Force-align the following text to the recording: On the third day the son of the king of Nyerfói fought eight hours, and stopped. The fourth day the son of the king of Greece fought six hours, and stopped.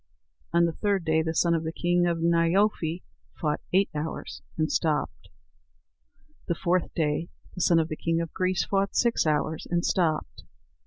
On 0.51 0.65
the 0.65 0.71
third 0.73 1.05
day 1.05 1.21
the 1.21 1.35
son 1.35 1.53
of 1.53 1.63
the 1.63 1.71
king 1.71 2.07
of 2.07 2.17
Nyerfói 2.17 3.03
fought 3.39 3.61
eight 3.71 3.87
hours, 3.93 4.41
and 4.57 4.71
stopped. 4.71 5.29
The 6.47 6.55
fourth 6.55 6.91
day 6.95 7.29
the 7.53 7.61
son 7.61 7.77
of 7.77 7.87
the 7.87 7.95
king 7.97 8.19
of 8.19 8.33
Greece 8.33 8.65
fought 8.65 8.95
six 8.95 9.27
hours, 9.27 9.67
and 9.69 9.85
stopped. 9.85 10.43